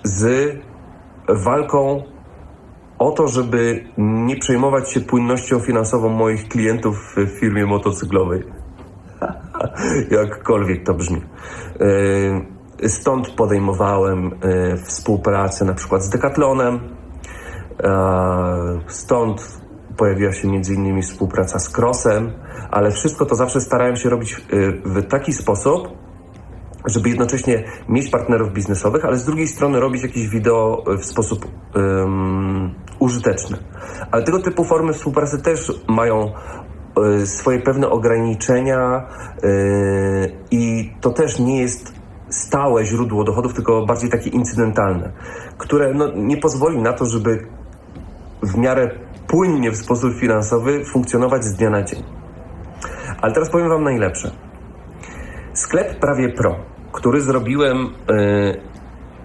z 0.04 0.52
walką 1.28 2.02
o 2.98 3.10
to, 3.10 3.28
żeby 3.28 3.84
nie 3.98 4.36
przejmować 4.36 4.92
się 4.92 5.00
płynnością 5.00 5.60
finansową 5.60 6.08
moich 6.08 6.48
klientów 6.48 7.14
w 7.16 7.40
firmie 7.40 7.66
motocyklowej. 7.66 8.42
Jakkolwiek 10.10 10.86
to 10.86 10.94
brzmi. 10.94 11.20
Yy, 11.80 12.55
Stąd 12.86 13.30
podejmowałem 13.30 14.24
yy, 14.24 14.76
współpracę 14.84 15.64
na 15.64 15.74
przykład 15.74 16.02
z 16.02 16.08
Decathlonem. 16.08 16.74
Yy, 16.74 17.88
Stąd 18.86 19.60
pojawiła 19.96 20.32
się 20.32 20.48
między 20.48 20.74
innymi 20.74 21.02
współpraca 21.02 21.58
z 21.58 21.78
Crossem, 21.78 22.32
ale 22.70 22.90
wszystko 22.90 23.26
to 23.26 23.34
zawsze 23.34 23.60
starałem 23.60 23.96
się 23.96 24.08
robić 24.08 24.46
yy, 24.52 24.72
w 24.84 25.06
taki 25.08 25.32
sposób, 25.32 25.88
żeby 26.86 27.08
jednocześnie 27.08 27.64
mieć 27.88 28.10
partnerów 28.10 28.52
biznesowych, 28.52 29.04
ale 29.04 29.18
z 29.18 29.24
drugiej 29.24 29.48
strony 29.48 29.80
robić 29.80 30.02
jakieś 30.02 30.28
wideo 30.28 30.84
w 30.98 31.04
sposób 31.04 31.46
ym, 31.76 32.74
użyteczny. 32.98 33.58
Ale 34.10 34.22
tego 34.22 34.38
typu 34.38 34.64
formy 34.64 34.92
współpracy 34.92 35.42
też 35.42 35.72
mają 35.88 36.32
y, 37.22 37.26
swoje 37.26 37.60
pewne 37.60 37.88
ograniczenia 37.90 39.08
y, 39.44 40.32
i 40.50 40.92
to 41.00 41.10
też 41.10 41.38
nie 41.38 41.60
jest 41.60 41.95
stałe 42.36 42.84
źródło 42.84 43.24
dochodów, 43.24 43.54
tylko 43.54 43.86
bardziej 43.86 44.10
takie 44.10 44.30
incydentalne, 44.30 45.12
które 45.58 45.94
no, 45.94 46.12
nie 46.14 46.36
pozwoli 46.36 46.78
na 46.78 46.92
to, 46.92 47.06
żeby 47.06 47.46
w 48.42 48.56
miarę 48.56 48.90
płynnie 49.26 49.70
w 49.70 49.76
sposób 49.76 50.14
finansowy 50.14 50.84
funkcjonować 50.84 51.44
z 51.44 51.54
dnia 51.54 51.70
na 51.70 51.82
dzień. 51.82 52.02
Ale 53.20 53.32
teraz 53.32 53.50
powiem 53.50 53.68
Wam 53.68 53.84
najlepsze. 53.84 54.30
Sklep 55.52 56.00
prawie 56.00 56.28
pro, 56.28 56.56
który 56.92 57.20
zrobiłem 57.20 57.76
y, 57.86 57.86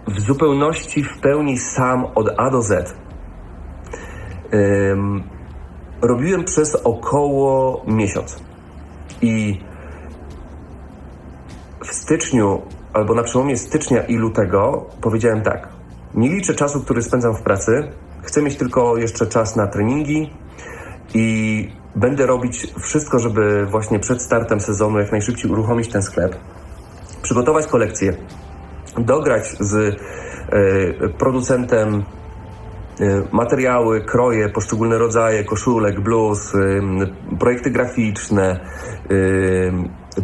w 0.07 0.19
zupełności, 0.19 1.03
w 1.03 1.19
pełni 1.19 1.57
sam 1.57 2.05
od 2.15 2.29
A 2.37 2.49
do 2.49 2.61
Z. 2.61 2.95
Ym, 4.53 5.23
robiłem 6.01 6.43
przez 6.43 6.75
około 6.75 7.83
miesiąc. 7.87 8.43
I 9.21 9.59
w 11.83 11.93
styczniu, 11.93 12.61
albo 12.93 13.15
na 13.15 13.23
przełomie 13.23 13.57
stycznia 13.57 14.03
i 14.03 14.15
lutego, 14.15 14.85
powiedziałem 15.01 15.41
tak. 15.41 15.69
Nie 16.13 16.29
liczę 16.29 16.53
czasu, 16.53 16.81
który 16.81 17.03
spędzam 17.03 17.35
w 17.35 17.41
pracy. 17.41 17.83
Chcę 18.23 18.41
mieć 18.41 18.55
tylko 18.55 18.97
jeszcze 18.97 19.27
czas 19.27 19.55
na 19.55 19.67
treningi 19.67 20.29
i 21.13 21.69
będę 21.95 22.25
robić 22.25 22.67
wszystko, 22.79 23.19
żeby 23.19 23.65
właśnie 23.65 23.99
przed 23.99 24.21
startem 24.21 24.59
sezonu 24.59 24.99
jak 24.99 25.11
najszybciej 25.11 25.51
uruchomić 25.51 25.87
ten 25.87 26.03
sklep, 26.03 26.35
przygotować 27.21 27.67
kolekcję, 27.67 28.17
dograć 28.97 29.55
z 29.59 29.75
e, 29.75 31.09
producentem 31.09 31.95
e, 31.95 33.23
materiały, 33.31 34.01
kroje, 34.01 34.49
poszczególne 34.49 34.97
rodzaje 34.97 35.43
koszulek, 35.43 35.99
bluz, 35.99 36.55
e, 36.55 37.37
projekty 37.39 37.71
graficzne, 37.71 38.59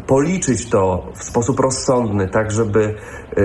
policzyć 0.08 0.70
to 0.70 1.12
w 1.15 1.24
sposób 1.24 1.60
rozsądny, 1.60 2.27
tak 2.27 2.51
żeby, 2.51 2.96
e, 3.38 3.41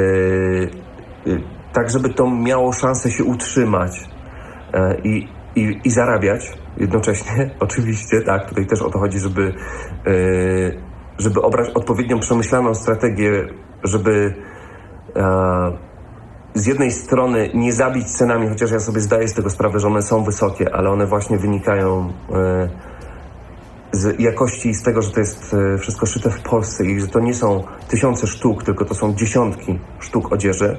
e, 1.33 1.39
tak 1.73 1.91
żeby 1.91 2.09
to 2.09 2.31
miało 2.31 2.73
szansę 2.73 3.11
się 3.11 3.25
utrzymać 3.25 4.01
e, 4.73 5.01
i, 5.05 5.29
i, 5.57 5.81
i 5.85 5.91
zarabiać. 5.91 6.59
Jednocześnie, 6.77 7.51
oczywiście, 7.61 8.21
tak, 8.21 8.49
tutaj 8.49 8.67
też 8.67 8.83
o 8.83 8.91
to 8.91 8.99
chodzi, 8.99 9.19
żeby, 9.19 9.55
e, 10.07 10.13
żeby 11.19 11.43
obrać 11.43 11.71
odpowiednią 11.71 12.21
przemyślaną 12.21 12.75
strategię, 12.75 13.49
żeby 13.85 14.35
e, 15.17 15.93
z 16.55 16.67
jednej 16.67 16.91
strony 16.91 17.51
nie 17.55 17.73
zabić 17.73 18.07
cenami, 18.07 18.49
chociaż 18.49 18.71
ja 18.71 18.81
sobie 18.81 19.01
zdaję 19.01 19.29
z 19.29 19.35
tego 19.35 19.51
sprawę, 19.51 19.79
że 19.79 19.89
one 19.89 20.03
są 20.03 20.25
wysokie, 20.25 20.75
ale 20.75 20.91
one 20.91 21.07
właśnie 21.07 21.39
wynikają 21.39 22.13
e, 22.33 22.92
z 23.93 24.21
jakości 24.21 24.69
i 24.69 24.75
z 24.75 24.83
tego, 24.83 25.03
że 25.03 25.11
to 25.11 25.21
jest 25.21 25.55
e, 25.75 25.79
wszystko 25.79 26.07
szyte 26.07 26.31
w 26.31 26.43
Polsce 26.43 26.87
i 26.87 27.01
że 27.01 27.09
to 27.09 27.21
nie 27.21 27.35
są 27.35 27.65
tysiące 27.89 28.27
sztuk, 28.27 28.65
tylko 28.65 28.85
to 28.85 28.95
są 28.95 29.15
dziesiątki 29.15 29.79
sztuk 30.01 30.33
odzieży. 30.33 30.77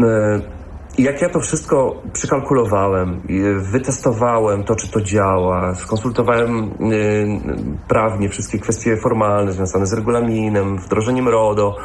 E, 0.00 0.58
jak 0.98 1.22
ja 1.22 1.28
to 1.28 1.40
wszystko 1.40 2.02
przykalkulowałem, 2.12 3.20
wytestowałem 3.58 4.64
to, 4.64 4.76
czy 4.76 4.90
to 4.90 5.00
działa, 5.00 5.74
skonsultowałem 5.74 6.70
y, 6.92 7.40
prawnie 7.88 8.28
wszystkie 8.28 8.58
kwestie 8.58 8.96
formalne 8.96 9.52
związane 9.52 9.86
z 9.86 9.92
regulaminem, 9.92 10.78
wdrożeniem 10.78 11.28
RODO, 11.28 11.76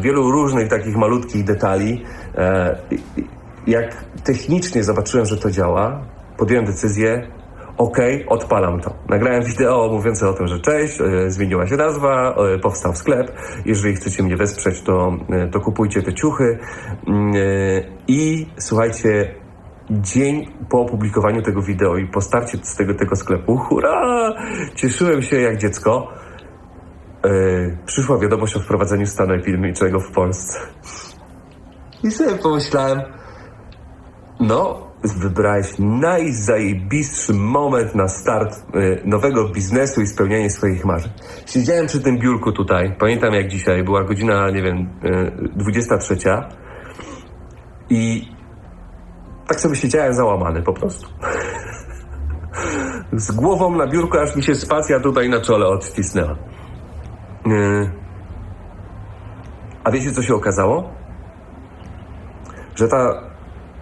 wielu 0.00 0.30
różnych 0.30 0.68
takich 0.68 0.96
malutkich 0.96 1.44
detali. 1.44 2.04
E, 2.34 2.78
jak 3.66 4.04
technicznie 4.24 4.84
zobaczyłem, 4.84 5.26
że 5.26 5.36
to 5.36 5.50
działa, 5.50 6.00
podjąłem 6.38 6.64
decyzję 6.64 7.28
Okej, 7.78 8.26
odpalam 8.28 8.80
to. 8.80 8.94
Nagrałem 9.08 9.42
wideo 9.44 9.88
mówiące 9.92 10.28
o 10.28 10.32
tym, 10.32 10.46
że 10.48 10.60
cześć, 10.60 11.00
e, 11.00 11.30
zmieniła 11.30 11.66
się 11.66 11.76
nazwa, 11.76 12.34
e, 12.34 12.58
powstał 12.58 12.96
sklep. 12.96 13.32
Jeżeli 13.64 13.94
chcecie 13.94 14.22
mnie 14.22 14.36
wesprzeć, 14.36 14.82
to, 14.82 15.16
e, 15.30 15.48
to 15.48 15.60
kupujcie 15.60 16.02
te 16.02 16.14
ciuchy. 16.14 16.58
Mm, 17.06 17.32
I 18.08 18.46
słuchajcie, 18.58 19.34
dzień 19.90 20.52
po 20.68 20.80
opublikowaniu 20.80 21.42
tego 21.42 21.62
wideo 21.62 21.96
i 21.96 22.06
po 22.06 22.20
starcie 22.20 22.58
z 22.62 22.76
tego, 22.76 22.94
tego 22.94 23.16
sklepu, 23.16 23.56
hurra! 23.56 24.34
Cieszyłem 24.74 25.22
się 25.22 25.40
jak 25.40 25.56
dziecko. 25.56 26.08
Przyszła 27.86 28.18
wiadomość 28.18 28.56
o 28.56 28.60
wprowadzeniu 28.60 29.06
stanu 29.06 29.34
epidemicznego 29.34 30.00
w 30.00 30.10
Polsce. 30.10 30.60
I 32.02 32.10
sobie 32.10 32.34
pomyślałem, 32.34 33.00
no, 34.40 34.87
wybrałeś 35.04 35.74
najzajebistszy 35.78 37.34
moment 37.34 37.94
na 37.94 38.08
start 38.08 38.74
y, 38.74 39.02
nowego 39.04 39.48
biznesu 39.48 40.02
i 40.02 40.06
spełnianie 40.06 40.50
swoich 40.50 40.84
marzeń. 40.84 41.12
Siedziałem 41.46 41.86
przy 41.86 42.00
tym 42.00 42.18
biurku 42.18 42.52
tutaj, 42.52 42.96
pamiętam 42.98 43.34
jak 43.34 43.48
dzisiaj, 43.48 43.84
była 43.84 44.04
godzina, 44.04 44.50
nie 44.50 44.62
wiem, 44.62 44.88
y, 45.04 45.32
23 45.56 46.16
i 47.90 48.28
tak 49.46 49.60
sobie 49.60 49.76
siedziałem 49.76 50.14
załamany 50.14 50.62
po 50.62 50.72
prostu. 50.72 51.08
Z 53.12 53.32
głową 53.32 53.76
na 53.76 53.86
biurku, 53.86 54.18
aż 54.18 54.36
mi 54.36 54.42
się 54.42 54.54
spacja 54.54 55.00
tutaj 55.00 55.28
na 55.28 55.40
czole 55.40 55.66
odcisnęła. 55.66 56.36
Y, 57.46 57.90
a 59.84 59.90
wiecie, 59.90 60.12
co 60.12 60.22
się 60.22 60.34
okazało? 60.34 60.90
Że 62.74 62.88
ta 62.88 63.27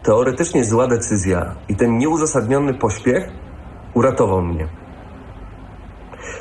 teoretycznie 0.06 0.64
zła 0.64 0.86
decyzja 0.86 1.54
i 1.68 1.76
ten 1.76 1.98
nieuzasadniony 1.98 2.74
pośpiech 2.74 3.28
uratował 3.94 4.42
mnie. 4.42 4.68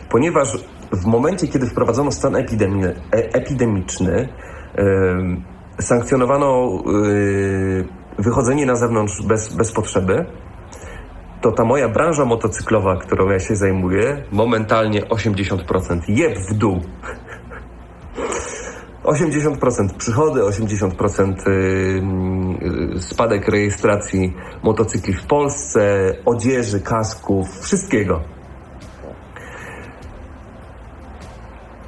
Ponieważ 0.10 0.58
w 0.92 1.06
momencie, 1.06 1.48
kiedy 1.48 1.68
wprowadzono 1.68 2.12
stan 2.12 2.34
epidemi- 2.34 2.94
e- 3.12 3.34
epidemiczny, 3.34 4.30
em, 4.76 5.44
sankcjonowano 5.80 6.80
y, 7.06 7.86
wychodzenie 8.18 8.66
na 8.66 8.76
zewnątrz 8.76 9.22
bez, 9.22 9.56
bez 9.56 9.72
potrzeby, 9.72 10.26
to 11.42 11.52
ta 11.52 11.64
moja 11.64 11.90
branża 11.90 12.26
motocyklowa, 12.26 12.98
którą 12.98 13.30
ja 13.30 13.40
się 13.40 13.56
zajmuję, 13.56 14.24
momentalnie 14.32 15.06
80% 15.10 16.02
jeb 16.08 16.38
w 16.50 16.54
dół. 16.54 16.82
80% 19.06 19.94
przychody, 19.98 20.42
80% 20.42 21.48
y, 21.48 21.52
y, 22.96 23.02
spadek 23.02 23.48
rejestracji 23.48 24.34
motocykli 24.64 25.14
w 25.14 25.24
Polsce, 25.24 26.14
odzieży, 26.26 26.82
kasków, 26.82 27.60
wszystkiego. 27.60 28.22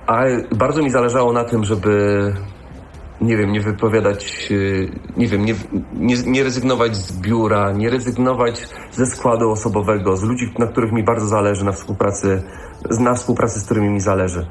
A 0.08 0.24
bardzo 0.56 0.84
mi 0.84 0.90
zależało 0.90 1.34
na 1.34 1.44
tym, 1.44 1.64
żeby 1.64 2.34
nie 3.22 3.38
wiem, 3.38 3.52
nie 3.52 3.62
wypowiadać, 3.62 4.48
y, 4.52 4.92
nie 5.18 5.28
wiem, 5.28 5.46
nie, 5.46 5.56
nie, 5.94 6.16
nie 6.26 6.44
rezygnować 6.44 6.96
z 6.96 7.20
biura, 7.20 7.72
nie 7.72 7.90
rezygnować 7.90 8.68
ze 8.92 9.06
składu 9.06 9.52
osobowego, 9.52 10.18
z 10.18 10.24
ludzi, 10.24 10.54
na 10.60 10.68
których 10.68 10.92
mi 10.92 11.04
bardzo 11.04 11.28
zależy, 11.28 11.66
na 11.66 11.72
współpracy, 11.72 12.44
na 13.00 13.14
współpracy, 13.14 13.60
z 13.60 13.66
którymi 13.66 13.90
mi 13.90 14.00
zależy. 14.00 14.48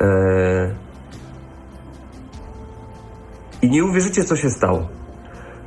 E, 0.00 0.85
i 3.62 3.70
nie 3.70 3.84
uwierzycie, 3.84 4.24
co 4.24 4.36
się 4.36 4.50
stało. 4.50 4.88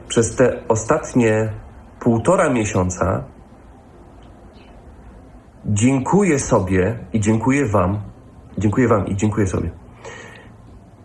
Przez 0.08 0.36
te 0.36 0.68
ostatnie 0.68 1.54
półtora 2.00 2.50
miesiąca 2.50 3.24
dziękuję 5.66 6.40
sobie 6.40 7.00
i 7.14 7.20
dziękuję 7.20 7.66
Wam, 7.66 8.02
dziękuję 8.58 8.88
Wam 8.88 9.08
i 9.08 9.16
dziękuję 9.16 9.48
sobie 9.48 9.72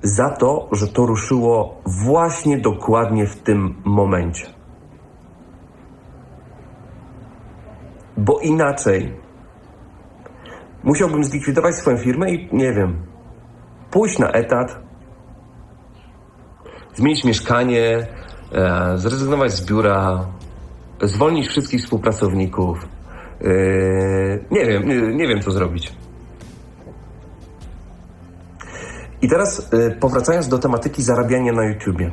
za 0.04 0.30
to, 0.30 0.68
że 0.72 0.88
to 0.88 1.06
ruszyło 1.06 1.82
właśnie 1.86 2.58
dokładnie 2.58 3.26
w 3.26 3.36
tym 3.36 3.74
momencie. 3.84 4.46
Bo 8.16 8.40
inaczej 8.40 9.12
musiałbym 10.82 11.24
zlikwidować 11.24 11.74
swoją 11.74 11.96
firmę 11.96 12.30
i 12.30 12.48
nie 12.52 12.72
wiem, 12.72 13.06
pójść 13.90 14.18
na 14.18 14.30
etat, 14.30 14.83
zmienić 16.94 17.24
mieszkanie, 17.24 18.06
e, 18.52 18.98
zrezygnować 18.98 19.52
z 19.52 19.66
biura, 19.66 20.26
zwolnić 21.02 21.48
wszystkich 21.48 21.80
współpracowników. 21.80 22.88
E, 23.40 23.46
nie 24.50 24.66
wiem, 24.66 24.88
nie, 24.88 25.16
nie 25.16 25.28
wiem 25.28 25.40
co 25.42 25.50
zrobić. 25.50 25.92
I 29.22 29.28
teraz 29.28 29.72
e, 29.72 29.90
powracając 29.90 30.48
do 30.48 30.58
tematyki 30.58 31.02
zarabiania 31.02 31.52
na 31.52 31.64
YouTubie. 31.64 32.10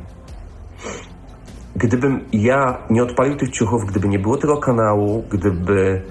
Gdybym 1.75 2.25
ja 2.33 2.77
nie 2.89 3.03
odpalił 3.03 3.35
tych 3.35 3.49
ciuchów, 3.49 3.85
gdyby 3.85 4.07
nie 4.07 4.19
było 4.19 4.37
tego 4.37 4.57
kanału, 4.57 5.23
gdyby 5.29 6.01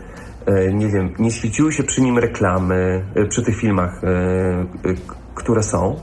nie 0.73 0.89
wiem, 0.89 1.15
nie 1.19 1.31
świeciły 1.31 1.73
się 1.73 1.83
przy 1.83 2.03
nim 2.03 2.19
reklamy, 2.19 3.05
przy 3.29 3.43
tych 3.43 3.57
filmach, 3.57 4.01
które 5.35 5.63
są, 5.63 6.01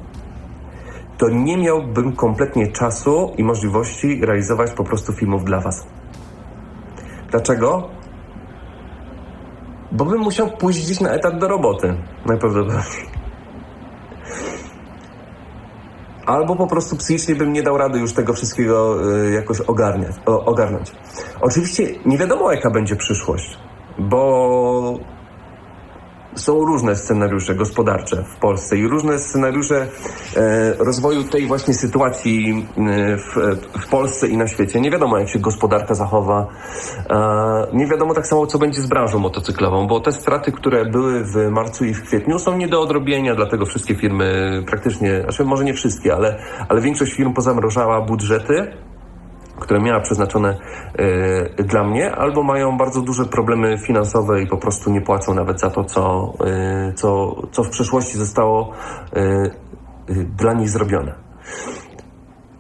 to 1.18 1.30
nie 1.30 1.58
miałbym 1.58 2.16
kompletnie 2.16 2.72
czasu 2.72 3.34
i 3.38 3.44
możliwości 3.44 4.26
realizować 4.26 4.72
po 4.72 4.84
prostu 4.84 5.14
filmów 5.14 5.46
dla 5.46 5.60
Was. 5.60 5.88
Dlaczego? 7.32 7.90
Bo 9.92 10.06
bym 10.06 10.22
musiał 10.22 10.52
pójść 10.58 10.86
gdzieś 10.86 11.00
na 11.00 11.10
etat 11.10 11.40
do 11.40 11.48
roboty, 11.48 11.96
najprawdopodobniej. 12.26 13.18
Albo 16.26 16.56
po 16.56 16.68
prostu 16.68 16.98
psychicznie 16.98 17.36
bym 17.36 17.54
nie 17.54 17.64
dał 17.64 17.78
rady 17.78 18.00
już 18.00 18.14
tego 18.14 18.34
wszystkiego 18.34 18.98
y, 19.28 19.32
jakoś 19.32 19.62
ogarniać, 19.62 20.16
ogarnąć. 20.26 20.92
Oczywiście 21.42 21.84
nie 22.06 22.18
wiadomo, 22.18 22.52
jaka 22.52 22.72
będzie 22.72 22.96
przyszłość, 22.96 23.58
bo 23.98 25.00
są 26.38 26.66
różne 26.66 26.96
scenariusze 26.96 27.56
gospodarcze 27.56 28.24
w 28.24 28.36
Polsce 28.36 28.78
i 28.78 28.88
różne 28.88 29.20
scenariusze 29.20 29.88
e, 30.36 30.74
rozwoju 30.74 31.24
tej 31.24 31.48
właśnie 31.48 31.74
sytuacji 31.74 32.68
e, 32.78 33.18
w, 33.18 33.36
w 33.82 33.88
Polsce 33.90 34.28
i 34.28 34.38
na 34.38 34.48
świecie. 34.48 34.82
Nie 34.82 34.92
wiadomo, 34.92 35.18
jak 35.18 35.30
się 35.30 35.40
gospodarka 35.40 35.96
zachowa. 35.96 36.48
E, 37.10 37.68
nie 37.74 37.88
wiadomo 37.88 38.14
tak 38.14 38.28
samo, 38.28 38.48
co 38.48 38.60
będzie 38.60 38.82
z 38.82 38.88
branżą 38.88 39.20
motocyklową, 39.20 39.88
bo 39.88 40.00
te 40.00 40.12
straty, 40.12 40.52
które 40.52 40.86
były 40.86 41.24
w 41.24 41.52
marcu 41.52 41.86
i 41.86 41.94
w 41.94 42.04
kwietniu 42.04 42.40
są 42.40 42.58
nie 42.58 42.68
do 42.68 42.82
odrobienia, 42.82 43.36
dlatego 43.36 43.66
wszystkie 43.66 43.96
firmy 43.96 44.64
praktycznie, 44.68 45.22
znaczy 45.22 45.46
może 45.46 45.64
nie 45.64 45.74
wszystkie, 45.74 46.16
ale, 46.16 46.40
ale 46.70 46.82
większość 46.82 47.14
firm 47.14 47.34
pozamrożała 47.34 48.02
budżety 48.02 48.68
które 49.60 49.80
miała 49.80 50.00
przeznaczone 50.00 50.58
y, 51.60 51.64
dla 51.64 51.84
mnie, 51.84 52.16
albo 52.16 52.44
mają 52.44 52.78
bardzo 52.78 53.02
duże 53.02 53.26
problemy 53.26 53.78
finansowe 53.78 54.42
i 54.42 54.48
po 54.48 54.58
prostu 54.58 54.92
nie 54.92 55.02
płacą 55.02 55.34
nawet 55.34 55.60
za 55.60 55.70
to, 55.70 55.84
co, 55.84 56.34
y, 56.90 56.94
co, 56.94 57.36
co 57.52 57.64
w 57.64 57.70
przeszłości 57.70 58.18
zostało 58.18 58.72
y, 59.18 60.26
dla 60.38 60.54
nich 60.54 60.70
zrobione. 60.70 61.16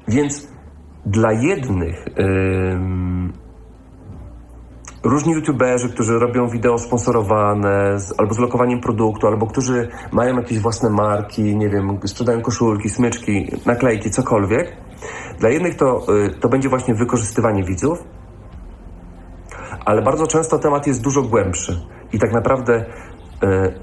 Więc 0.07 0.47
dla 1.05 1.31
jednych 1.31 2.05
różni 5.03 5.33
youtuberzy, 5.33 5.89
którzy 5.89 6.19
robią 6.19 6.49
wideo 6.49 6.77
sponsorowane 6.77 7.99
z, 7.99 8.19
albo 8.19 8.33
z 8.33 8.39
lokowaniem 8.39 8.81
produktu, 8.81 9.27
albo 9.27 9.47
którzy 9.47 9.89
mają 10.11 10.35
jakieś 10.37 10.59
własne 10.59 10.89
marki, 10.89 11.55
nie 11.55 11.69
wiem, 11.69 11.99
sprzedają 12.05 12.41
koszulki, 12.41 12.89
smyczki, 12.89 13.51
naklejki, 13.65 14.11
cokolwiek. 14.11 14.86
Dla 15.39 15.49
jednych 15.49 15.75
to, 15.75 16.05
y, 16.25 16.29
to 16.39 16.49
będzie 16.49 16.69
właśnie 16.69 16.95
wykorzystywanie 16.95 17.63
widzów, 17.63 18.03
ale 19.85 20.01
bardzo 20.01 20.27
często 20.27 20.59
temat 20.59 20.87
jest 20.87 21.01
dużo 21.01 21.21
głębszy. 21.21 21.81
I 22.13 22.19
tak 22.19 22.33
naprawdę 22.33 22.75
y, 22.75 22.85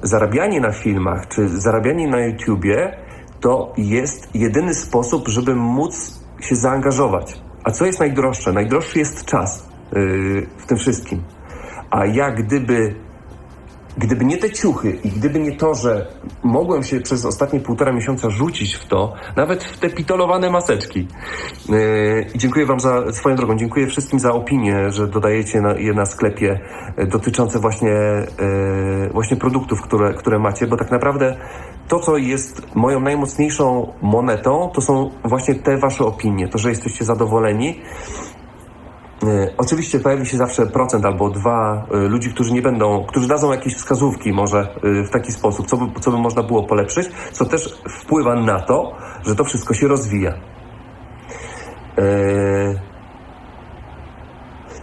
zarabianie 0.02 0.60
na 0.60 0.72
filmach 0.72 1.28
czy 1.28 1.48
zarabianie 1.48 2.08
na 2.08 2.20
YouTubie 2.20 2.96
to 3.40 3.72
jest 3.76 4.34
jedyny 4.34 4.74
sposób, 4.74 5.28
żeby 5.28 5.54
móc 5.54 6.20
się 6.40 6.56
zaangażować. 6.56 7.40
A 7.64 7.70
co 7.70 7.86
jest 7.86 8.00
najdroższe? 8.00 8.52
Najdroższy 8.52 8.98
jest 8.98 9.24
czas 9.24 9.68
yy, 9.92 10.46
w 10.58 10.66
tym 10.66 10.78
wszystkim. 10.78 11.22
A 11.90 12.06
ja 12.06 12.30
gdyby, 12.30 12.94
gdyby 13.98 14.24
nie 14.24 14.36
te 14.36 14.50
ciuchy 14.50 14.98
i 15.04 15.08
gdyby 15.08 15.40
nie 15.40 15.56
to, 15.56 15.74
że 15.74 16.06
mogłem 16.42 16.82
się 16.82 17.00
przez 17.00 17.24
ostatnie 17.24 17.60
półtora 17.60 17.92
miesiąca 17.92 18.30
rzucić 18.30 18.74
w 18.74 18.86
to, 18.86 19.12
nawet 19.36 19.64
w 19.64 19.78
te 19.78 19.90
pitolowane 19.90 20.50
maseczki. 20.50 21.08
I 22.34 22.38
dziękuję 22.38 22.66
Wam 22.66 22.80
za 22.80 23.12
swoją 23.12 23.36
drogą. 23.36 23.56
Dziękuję 23.56 23.86
wszystkim 23.86 24.20
za 24.20 24.32
opinię, 24.32 24.90
że 24.90 25.08
dodajecie 25.08 25.62
je 25.76 25.92
na 25.92 26.06
sklepie 26.06 26.60
yy, 26.98 27.06
dotyczące 27.06 27.58
właśnie, 27.58 27.90
yy, 27.90 29.10
właśnie 29.12 29.36
produktów, 29.36 29.82
które, 29.82 30.14
które 30.14 30.38
macie, 30.38 30.66
bo 30.66 30.76
tak 30.76 30.90
naprawdę 30.90 31.36
to, 31.88 32.00
co 32.00 32.16
jest 32.16 32.74
moją 32.74 33.00
najmocniejszą 33.00 33.92
monetą, 34.02 34.70
to 34.74 34.80
są 34.80 35.10
właśnie 35.24 35.54
te 35.54 35.78
Wasze 35.78 36.04
opinie, 36.04 36.48
to, 36.48 36.58
że 36.58 36.70
jesteście 36.70 37.04
zadowoleni 37.04 37.76
E, 37.76 38.33
Oczywiście 39.56 40.00
pojawi 40.00 40.26
się 40.26 40.36
zawsze 40.36 40.66
procent 40.66 41.04
albo 41.04 41.30
dwa 41.30 41.86
e, 41.90 41.96
ludzi, 41.96 42.30
którzy 42.30 42.52
nie 42.52 42.62
będą, 42.62 43.04
którzy 43.06 43.28
dadzą 43.28 43.52
jakieś 43.52 43.74
wskazówki 43.74 44.32
może 44.32 44.58
e, 44.60 45.02
w 45.02 45.10
taki 45.10 45.32
sposób, 45.32 45.66
co 45.66 45.76
by, 45.76 46.00
co 46.00 46.10
by 46.10 46.18
można 46.18 46.42
było 46.42 46.62
polepszyć, 46.62 47.08
co 47.32 47.44
też 47.44 47.82
wpływa 47.88 48.34
na 48.34 48.60
to, 48.60 48.96
że 49.26 49.34
to 49.34 49.44
wszystko 49.44 49.74
się 49.74 49.88
rozwija. 49.88 50.34
E, 51.98 52.94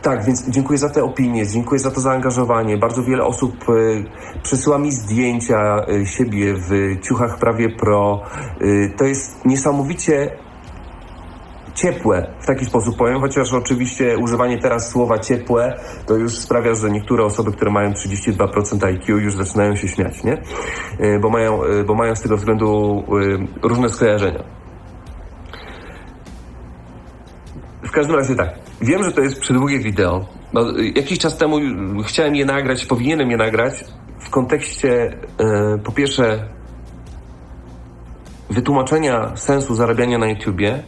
tak, 0.01 0.25
więc 0.25 0.49
dziękuję 0.49 0.80
za 0.80 0.89
te 0.89 1.04
opinie, 1.04 1.47
dziękuję 1.47 1.80
za 1.80 1.91
to 1.91 2.01
zaangażowanie. 2.01 2.77
Bardzo 2.77 3.04
wiele 3.04 3.23
osób 3.23 3.56
e, 3.69 3.73
przesyła 4.43 4.77
mi 4.77 4.91
zdjęcia 4.91 5.86
e, 5.88 6.06
siebie 6.06 6.54
w 6.54 6.99
ciuchach 7.01 7.38
prawie 7.38 7.69
pro. 7.69 8.21
E, 8.62 8.89
to 8.89 9.06
jest 9.06 9.45
niesamowicie 9.45 10.32
ciepłe, 11.75 12.27
w 12.41 12.45
taki 12.45 12.65
sposób 12.65 12.97
powiem, 12.97 13.19
chociaż 13.19 13.53
oczywiście 13.53 14.17
używanie 14.17 14.57
teraz 14.57 14.89
słowa 14.89 15.19
ciepłe 15.19 15.79
to 16.05 16.15
już 16.15 16.38
sprawia, 16.38 16.75
że 16.75 16.91
niektóre 16.91 17.25
osoby, 17.25 17.51
które 17.51 17.71
mają 17.71 17.91
32% 17.91 18.86
IQ 18.86 19.17
już 19.17 19.36
zaczynają 19.36 19.75
się 19.75 19.88
śmiać, 19.88 20.23
nie? 20.23 20.41
E, 20.99 21.19
Bo 21.19 21.29
mają, 21.29 21.63
e, 21.63 21.84
bo 21.84 21.95
mają 21.95 22.15
z 22.15 22.21
tego 22.21 22.38
względu 22.38 23.03
e, 23.63 23.67
różne 23.67 23.89
skojarzenia. 23.89 24.43
W 27.84 27.91
każdym 27.91 28.15
razie 28.15 28.36
tak. 28.36 28.49
Wiem, 28.81 29.03
że 29.03 29.12
to 29.12 29.21
jest 29.21 29.39
przydługie 29.39 29.79
wideo. 29.79 30.25
No, 30.53 30.62
jakiś 30.95 31.19
czas 31.19 31.38
temu 31.38 31.57
chciałem 32.03 32.36
je 32.36 32.45
nagrać, 32.45 32.86
powinienem 32.86 33.31
je 33.31 33.38
nagrać 33.38 33.86
w 34.19 34.29
kontekście 34.29 35.17
po 35.84 35.91
pierwsze 35.91 36.47
wytłumaczenia 38.49 39.36
sensu 39.36 39.75
zarabiania 39.75 40.17
na 40.17 40.27
YouTubie. 40.27 40.84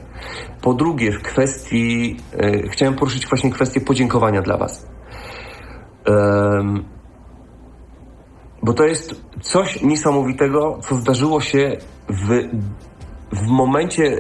Po 0.62 0.74
drugie, 0.74 1.12
w 1.12 1.22
kwestii, 1.22 2.18
e, 2.38 2.70
chciałem 2.70 2.96
poruszyć 2.96 3.28
właśnie 3.28 3.52
kwestię 3.52 3.82
podziękowania 3.82 4.42
dla 4.42 4.58
Was. 4.58 4.94
Bo 8.64 8.74
to 8.74 8.84
jest 8.84 9.22
coś 9.42 9.82
niesamowitego, 9.82 10.80
co 10.82 10.96
zdarzyło 10.96 11.42
się 11.42 11.78
w, 12.10 12.50
w 13.32 13.48
momencie, 13.48 14.18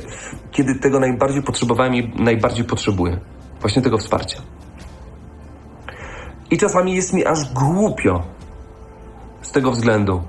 kiedy 0.51 0.75
tego 0.75 0.99
najbardziej 0.99 1.43
potrzebowałem 1.43 1.95
i 1.95 2.13
najbardziej 2.23 2.65
potrzebuję. 2.65 3.19
Właśnie 3.61 3.81
tego 3.81 3.97
wsparcia. 3.97 4.41
I 6.51 6.57
czasami 6.57 6.95
jest 6.95 7.13
mi 7.13 7.25
aż 7.25 7.53
głupio 7.53 8.23
z 9.41 9.51
tego 9.51 9.71
względu. 9.71 10.23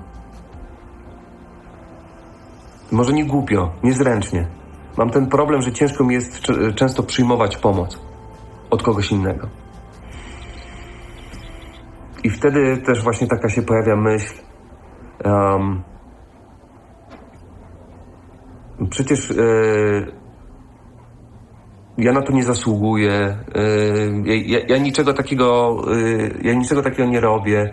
Może 2.91 3.13
nie 3.13 3.25
głupio, 3.25 3.71
niezręcznie. 3.83 4.47
Mam 4.97 5.09
ten 5.09 5.27
problem, 5.27 5.61
że 5.61 5.71
ciężko 5.71 6.03
mi 6.03 6.13
jest 6.13 6.41
często 6.75 7.03
przyjmować 7.03 7.57
pomoc 7.57 7.99
od 8.69 8.83
kogoś 8.83 9.11
innego. 9.11 9.47
I 12.23 12.29
wtedy 12.29 12.77
też 12.77 13.03
właśnie 13.03 13.27
taka 13.27 13.49
się 13.49 13.61
pojawia 13.61 13.95
myśl. 13.95 14.33
Um, 15.25 15.83
przecież 18.89 19.31
e, 19.31 19.35
ja 21.97 22.11
na 22.13 22.21
to 22.21 22.33
nie 22.33 22.43
zasługuję. 22.43 23.11
e, 23.11 23.37
ja, 24.25 24.59
ja, 24.67 24.77
niczego 24.77 25.13
takiego, 25.13 25.77
e, 25.93 26.47
ja 26.47 26.53
niczego 26.53 26.81
takiego 26.81 27.09
nie 27.09 27.19
robię. 27.19 27.71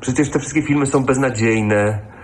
przecież 0.00 0.30
te 0.30 0.38
wszystkie 0.38 0.62
filmy 0.62 0.86
są 0.86 1.04
beznadziejne. 1.04 2.15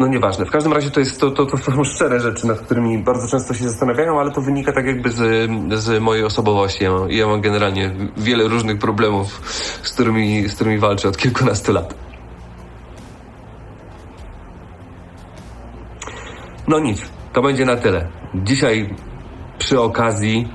No 0.00 0.06
nieważne. 0.06 0.46
W 0.46 0.50
każdym 0.50 0.72
razie 0.72 0.90
to, 0.90 1.00
jest, 1.00 1.20
to, 1.20 1.30
to, 1.30 1.46
to 1.46 1.56
są 1.56 1.84
szczere 1.84 2.20
rzeczy, 2.20 2.46
nad 2.46 2.60
którymi 2.60 2.98
bardzo 2.98 3.28
często 3.28 3.54
się 3.54 3.68
zastanawiają, 3.68 4.20
ale 4.20 4.30
to 4.30 4.40
wynika 4.40 4.72
tak 4.72 4.86
jakby 4.86 5.10
z, 5.10 5.50
z 5.74 6.02
mojej 6.02 6.24
osobowości. 6.24 6.84
Ja 6.84 6.92
mam, 6.92 7.10
ja 7.10 7.26
mam 7.26 7.40
generalnie 7.40 7.90
wiele 8.16 8.48
różnych 8.48 8.78
problemów, 8.78 9.40
z 9.82 9.92
którymi, 9.92 10.48
z 10.48 10.54
którymi 10.54 10.78
walczę 10.78 11.08
od 11.08 11.16
kilkunastu 11.16 11.72
lat. 11.72 11.94
No 16.68 16.78
nic, 16.78 17.02
to 17.32 17.42
będzie 17.42 17.64
na 17.64 17.76
tyle. 17.76 18.08
Dzisiaj 18.34 18.94
przy 19.58 19.80
okazji 19.80 20.48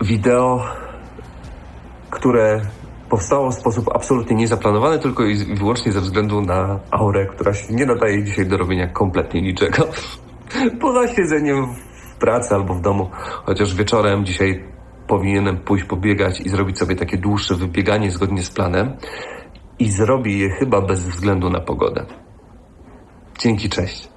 wideo, 0.00 0.64
które 2.10 2.60
powstało 3.08 3.50
w 3.50 3.54
sposób 3.54 3.90
absolutnie 3.94 4.36
niezaplanowany, 4.36 4.98
tylko 4.98 5.24
i 5.24 5.54
wyłącznie 5.54 5.92
ze 5.92 6.00
względu 6.00 6.40
na 6.40 6.80
aurę, 6.90 7.26
która 7.26 7.54
się 7.54 7.74
nie 7.74 7.86
nadaje 7.86 8.24
dzisiaj 8.24 8.46
do 8.46 8.56
robienia 8.56 8.86
kompletnie 8.86 9.42
niczego. 9.42 9.88
Poza 10.80 11.08
siedzeniem 11.08 11.66
w 11.74 12.16
pracy 12.16 12.54
albo 12.54 12.74
w 12.74 12.80
domu, 12.80 13.10
chociaż 13.44 13.74
wieczorem 13.74 14.24
dzisiaj 14.24 14.64
powinienem 15.06 15.58
pójść 15.58 15.84
pobiegać 15.84 16.40
i 16.40 16.48
zrobić 16.48 16.78
sobie 16.78 16.96
takie 16.96 17.16
dłuższe 17.16 17.54
wybieganie 17.54 18.10
zgodnie 18.10 18.42
z 18.42 18.50
planem 18.50 18.96
i 19.78 19.90
zrobię 19.90 20.38
je 20.38 20.50
chyba 20.50 20.80
bez 20.80 21.08
względu 21.08 21.50
na 21.50 21.60
pogodę. 21.60 22.06
Dzięki, 23.38 23.68
cześć. 23.68 24.15